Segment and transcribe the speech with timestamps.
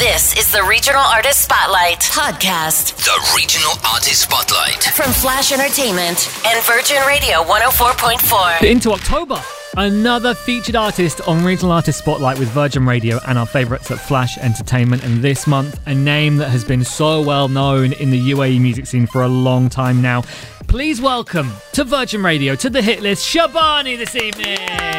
[0.00, 4.82] This is the Regional Artist Spotlight podcast The Regional Artist Spotlight.
[4.94, 8.62] from Flash Entertainment and Virgin Radio 104.4.
[8.62, 9.42] Into October,
[9.76, 14.38] another featured artist on Regional Artist Spotlight with Virgin Radio and our favourites at Flash
[14.38, 15.04] Entertainment.
[15.04, 18.86] And this month, a name that has been so well known in the UAE music
[18.86, 20.22] scene for a long time now.
[20.66, 24.89] Please welcome to Virgin Radio, to the hit list, Shebani this evening.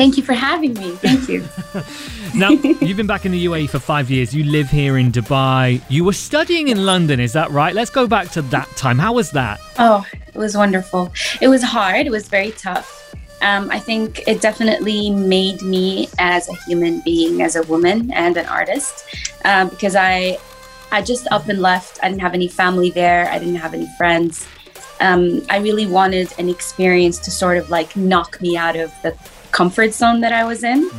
[0.00, 0.92] Thank you for having me.
[0.92, 1.44] Thank you.
[2.32, 4.32] Now, you've been back in the UAE for five years.
[4.32, 5.82] You live here in Dubai.
[5.90, 7.74] You were studying in London, is that right?
[7.74, 8.98] Let's go back to that time.
[8.98, 9.60] How was that?
[9.78, 11.12] oh, it was wonderful.
[11.42, 12.06] It was hard.
[12.06, 13.14] It was very tough.
[13.42, 18.36] Um, I think it definitely made me as a human being, as a woman and
[18.36, 19.04] an artist,
[19.44, 20.38] um, because I,
[20.92, 21.98] I just up and left.
[22.00, 23.28] I didn't have any family there.
[23.28, 24.46] I didn't have any friends.
[25.00, 29.12] Um, I really wanted an experience to sort of like knock me out of the
[29.52, 30.90] comfort zone that I was in.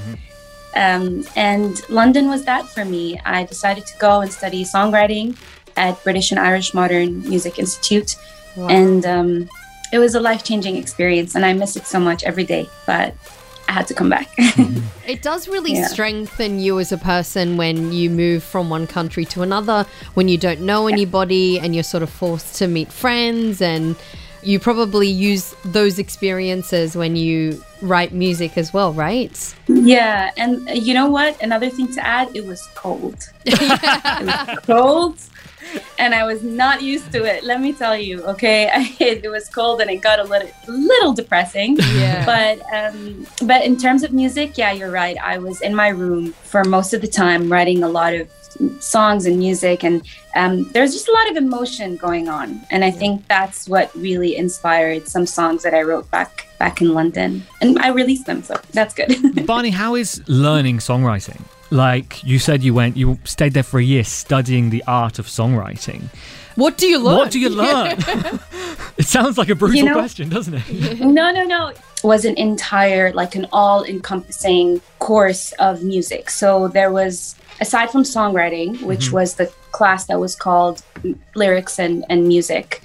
[0.75, 3.19] Um, and London was that for me.
[3.25, 5.35] I decided to go and study songwriting
[5.75, 8.15] at British and Irish Modern Music Institute.
[8.57, 9.49] And um,
[9.93, 12.69] it was a life changing experience, and I miss it so much every day.
[12.85, 13.15] But
[13.67, 14.29] I had to come back.
[15.07, 15.87] It does really Yeah.
[15.87, 20.37] strengthen you as a person when you move from one country to another, when you
[20.37, 23.95] don't know anybody and you're sort of forced to meet friends and
[24.43, 29.55] you probably use those experiences when you write music as well, right?
[29.67, 30.31] yeah.
[30.37, 31.41] And uh, you know what?
[31.41, 33.17] Another thing to add it was cold.
[33.45, 35.17] it was cold.
[35.99, 37.43] And I was not used to it.
[37.43, 38.69] Let me tell you, okay.
[38.99, 41.77] it, was cold, and it got a little, little depressing.
[41.77, 42.25] Yeah.
[42.25, 45.17] but um, but in terms of music, yeah, you're right.
[45.21, 48.29] I was in my room for most of the time writing a lot of
[48.79, 50.05] songs and music, and
[50.35, 52.61] um, there's just a lot of emotion going on.
[52.71, 56.93] And I think that's what really inspired some songs that I wrote back back in
[56.93, 59.45] London, and I released them, so that's good.
[59.45, 61.41] Barney, how is learning songwriting?
[61.71, 65.25] Like you said, you went, you stayed there for a year studying the art of
[65.27, 66.03] songwriting.
[66.55, 67.15] What do you learn?
[67.17, 67.97] What do you learn?
[68.97, 70.99] it sounds like a brutal You know- question, doesn't it?
[70.99, 71.67] no, no, no.
[71.69, 76.29] It was an entire, like an all encompassing course of music.
[76.29, 80.83] So there was, aside from songwriting, which was the class that was called
[81.35, 82.81] lyrics and, and music,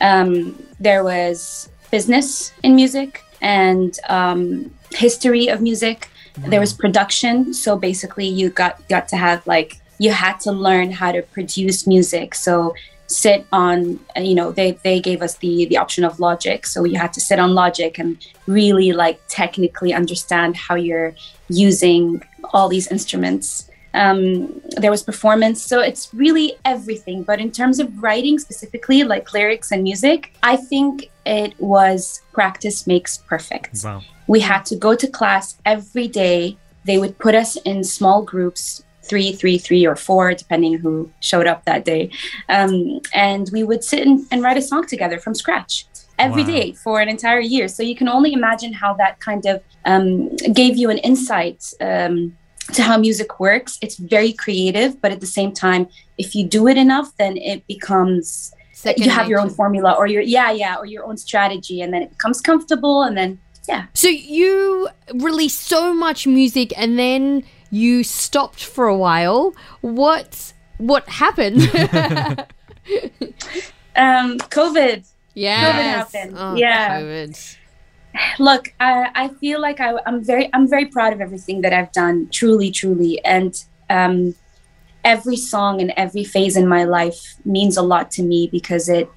[0.00, 6.08] um, there was business in music and um, history of music.
[6.36, 7.52] There was production.
[7.54, 11.86] So basically, you got got to have like you had to learn how to produce
[11.86, 12.34] music.
[12.34, 12.74] So
[13.10, 16.84] sit on uh, you know they they gave us the the option of logic so
[16.84, 21.12] you had to sit on logic and really like technically understand how you're
[21.48, 27.80] using all these instruments um, there was performance so it's really everything but in terms
[27.80, 34.02] of writing specifically like lyrics and music i think it was practice makes perfect Wow.
[34.30, 36.56] We had to go to class every day.
[36.84, 41.48] They would put us in small groups, three, three, three, or four, depending who showed
[41.48, 42.10] up that day.
[42.48, 45.72] Um, and we would sit and, and write a song together from scratch
[46.16, 46.54] every Wow.
[46.56, 47.66] day for an entire year.
[47.66, 50.10] So you can only imagine how that kind of um,
[50.60, 51.60] gave you an insight.
[51.80, 52.36] Um,
[52.74, 56.68] to how music works, it's very creative, but at the same time, if you do
[56.68, 60.76] it enough, then it becomes Second you have your own formula or your yeah yeah
[60.76, 63.30] or your own strategy, and then it becomes comfortable, and then
[63.68, 63.86] yeah.
[63.94, 69.54] So you released so much music and then you stopped for a while.
[69.80, 71.60] What what happened?
[73.96, 75.06] Um, COVID.
[75.34, 75.72] yeah.
[75.72, 76.34] COVID happened.
[76.36, 77.00] Oh, Yeah.
[77.00, 77.56] COVID.
[78.38, 81.92] Look, I, I feel like I, I'm very I'm very proud of everything that I've
[81.92, 82.28] done.
[82.32, 83.54] Truly, truly, and
[83.88, 84.34] um,
[85.04, 89.08] every song and every phase in my life means a lot to me because it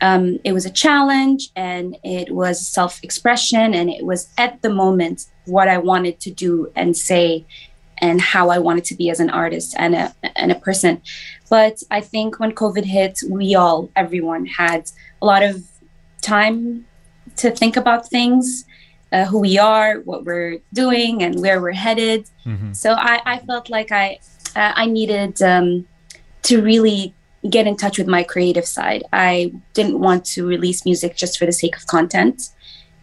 [0.00, 4.70] um, it was a challenge and it was self expression and it was at the
[4.70, 7.44] moment what I wanted to do and say
[7.98, 11.00] and how I wanted to be as an artist and a and a person.
[11.48, 14.90] But I think when COVID hit, we all, everyone, had
[15.22, 15.64] a lot of
[16.20, 16.86] time
[17.36, 18.64] to think about things,
[19.12, 22.28] uh, who we are, what we're doing, and where we're headed.
[22.74, 24.18] So I, I felt like I
[24.54, 25.86] uh, I needed um,
[26.42, 27.14] to really
[27.48, 29.04] get in touch with my creative side.
[29.12, 32.50] I didn't want to release music just for the sake of content,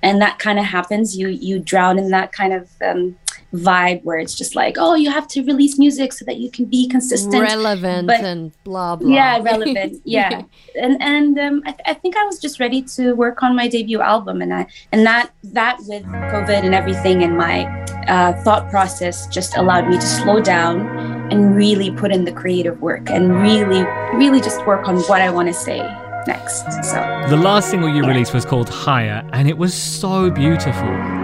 [0.01, 1.17] and that kind of happens.
[1.17, 3.17] You you drown in that kind of um,
[3.53, 6.65] vibe where it's just like, oh, you have to release music so that you can
[6.65, 9.07] be consistent Relevant but- and blah blah.
[9.07, 10.41] yeah relevant yeah
[10.75, 13.67] and and um, I, th- I think i was just ready to work on my
[13.67, 17.65] debut album and i and that that with covid and everything and my
[18.07, 22.79] uh, thought process just allowed me to slow down and really put in the creative
[22.79, 23.81] work and really
[24.15, 25.79] really just work on what i want to say
[26.27, 26.99] next so
[27.29, 31.22] The last single you released was called Higher, and it was so beautiful.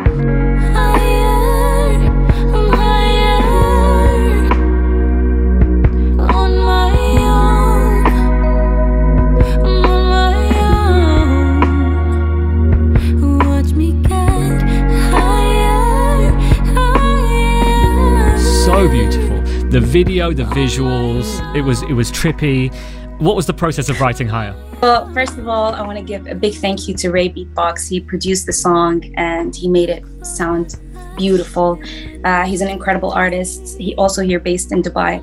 [19.90, 22.72] Video, the visuals, it was it was trippy.
[23.20, 24.56] What was the process of writing Higher?
[24.82, 27.90] Well, first of all, I want to give a big thank you to Ray Beatbox.
[27.90, 30.80] He produced the song and he made it sound
[31.18, 31.82] beautiful.
[32.24, 33.78] Uh, he's an incredible artist.
[33.78, 35.16] He also here based in Dubai.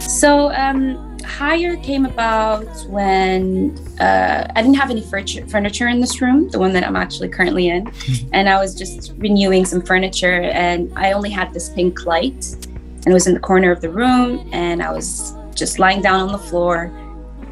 [0.00, 6.48] So um, Higher came about when uh, I didn't have any furniture in this room,
[6.50, 7.92] the one that I'm actually currently in,
[8.32, 12.56] and I was just renewing some furniture, and I only had this pink light,
[13.04, 16.20] and it was in the corner of the room, and I was just lying down
[16.20, 16.92] on the floor.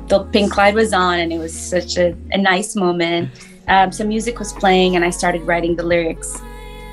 [0.08, 3.31] The pink light was on, and it was such a, a nice moment.
[3.69, 6.40] Um, some music was playing, and I started writing the lyrics,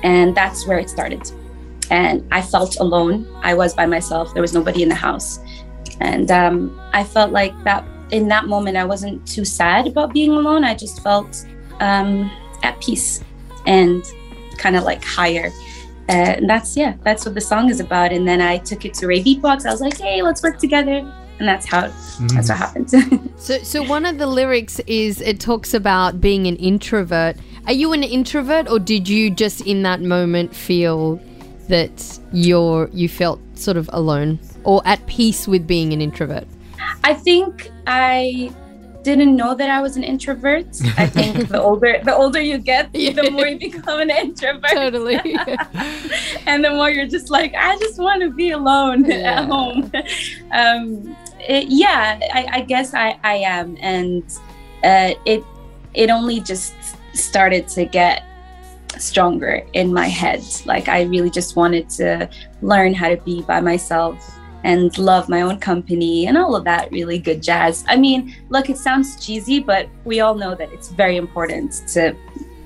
[0.02, 1.30] and that's where it started.
[1.90, 3.26] And I felt alone.
[3.42, 4.32] I was by myself.
[4.32, 5.40] There was nobody in the house
[6.00, 10.32] and um, I felt like that in that moment, I wasn't too sad about being
[10.32, 10.64] alone.
[10.64, 11.46] I just felt
[11.78, 12.30] um,
[12.62, 13.22] at peace
[13.66, 14.02] and
[14.56, 15.52] kind of like higher.
[16.10, 18.12] Uh, and that's, yeah, that's what the song is about.
[18.12, 19.66] And then I took it to Ray Beatbox.
[19.66, 21.12] I was like, hey, let's work together.
[21.38, 22.30] And that's how, mm.
[22.32, 22.90] that's what happened.
[23.36, 27.36] so, so one of the lyrics is it talks about being an introvert.
[27.66, 31.20] Are you an introvert or did you just in that moment feel
[31.68, 34.38] that you're, you felt sort of alone?
[34.64, 36.46] or at peace with being an introvert?
[37.04, 38.52] I think I
[39.02, 40.66] didn't know that I was an introvert.
[40.96, 44.70] I think the older the older you get, the more you become an introvert.
[44.70, 45.16] Totally.
[46.46, 49.40] and the more you're just like, I just want to be alone yeah.
[49.40, 49.90] at home.
[50.52, 54.22] Um, it, yeah, I, I, guess I, I am, and
[54.84, 55.44] uh, it
[55.94, 56.74] it only just
[57.14, 58.24] started to get
[58.98, 60.42] stronger in my head.
[60.66, 62.28] Like I really just wanted to
[62.62, 64.18] learn how to be by myself
[64.64, 67.84] and love my own company and all of that really good jazz.
[67.88, 72.14] I mean, look, it sounds cheesy, but we all know that it's very important to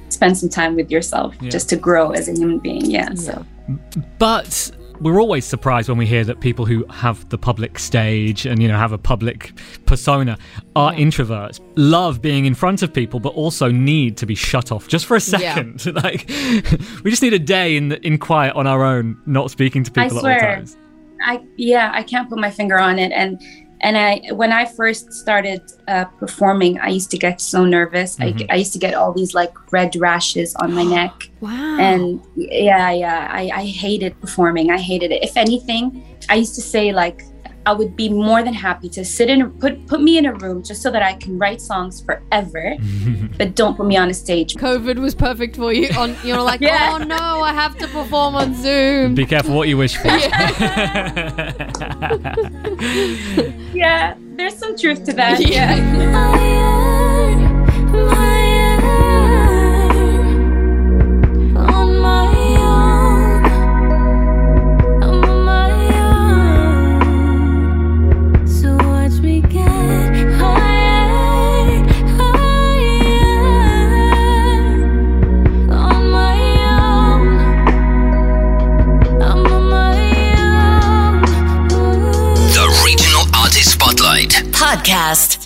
[0.09, 1.51] spend some time with yourself yeah.
[1.51, 2.85] just to grow as a human being.
[2.85, 3.15] Yeah, yeah.
[3.15, 3.47] So,
[4.19, 4.71] but
[5.01, 8.69] we're always surprised when we hear that people who have the public stage and you
[8.69, 9.53] know have a public
[9.87, 10.39] persona
[10.77, 11.01] are yeah.
[11.01, 15.07] introverts love being in front of people but also need to be shut off just
[15.07, 15.93] for a second yeah.
[16.03, 16.29] like
[17.05, 20.25] we just need a day in in quiet on our own not speaking to people
[20.25, 20.77] at all times
[21.25, 23.13] I yeah, I can't put my finger on it.
[23.13, 23.41] And
[23.81, 28.17] and I when I first started uh, performing, I used to get so nervous.
[28.17, 28.51] Mm-hmm.
[28.51, 31.31] I, I used to get all these like red rashes on my neck.
[31.41, 31.79] wow.
[31.79, 34.71] And yeah, yeah, I, I hated performing.
[34.71, 35.23] I hated it.
[35.23, 37.23] If anything, I used to say like
[37.67, 40.63] I would be more than happy to sit in put put me in a room
[40.63, 42.77] just so that I can write songs forever,
[43.39, 44.55] but don't put me on a stage.
[44.55, 45.89] COVID was perfect for you.
[45.97, 46.93] On you're like, yeah.
[46.95, 49.15] oh no, I have to perform on Zoom.
[49.15, 50.09] Be careful what you wish for.
[52.85, 55.41] Yeah, yeah there's some truth to that.
[55.41, 55.77] yeah.
[55.77, 56.64] yeah.
[85.15, 85.44] Podcast.